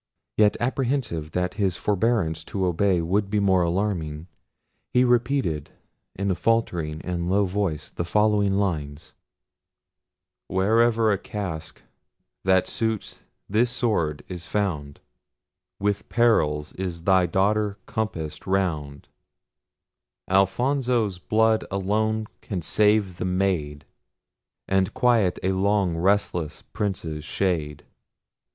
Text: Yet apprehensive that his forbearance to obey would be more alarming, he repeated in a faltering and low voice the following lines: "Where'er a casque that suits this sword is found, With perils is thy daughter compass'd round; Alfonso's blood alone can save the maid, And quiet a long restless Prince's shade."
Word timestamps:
Yet 0.35 0.57
apprehensive 0.59 1.29
that 1.33 1.53
his 1.61 1.77
forbearance 1.77 2.43
to 2.45 2.65
obey 2.65 3.03
would 3.03 3.29
be 3.29 3.39
more 3.39 3.61
alarming, 3.61 4.25
he 4.89 5.03
repeated 5.03 5.69
in 6.15 6.31
a 6.31 6.33
faltering 6.33 7.01
and 7.03 7.29
low 7.29 7.45
voice 7.45 7.91
the 7.91 8.03
following 8.03 8.53
lines: 8.53 9.13
"Where'er 10.47 11.11
a 11.13 11.19
casque 11.19 11.83
that 12.43 12.65
suits 12.65 13.25
this 13.47 13.69
sword 13.69 14.23
is 14.27 14.47
found, 14.47 15.01
With 15.79 16.09
perils 16.09 16.73
is 16.73 17.03
thy 17.03 17.27
daughter 17.27 17.77
compass'd 17.85 18.47
round; 18.47 19.07
Alfonso's 20.27 21.19
blood 21.19 21.63
alone 21.69 22.25
can 22.41 22.63
save 22.63 23.17
the 23.17 23.25
maid, 23.25 23.85
And 24.67 24.95
quiet 24.95 25.37
a 25.43 25.51
long 25.51 25.95
restless 25.95 26.63
Prince's 26.63 27.23
shade." 27.23 27.85